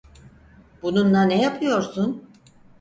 Bununla 0.81 1.23
ne 1.23 1.41
yapıyorsun? 1.41 2.27